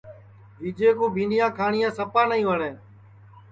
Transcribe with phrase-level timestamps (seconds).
[0.61, 2.73] وجئے کُو بھینٚڈؔیاں کھاٹؔیاں سپا نائی وٹؔتیاں ہے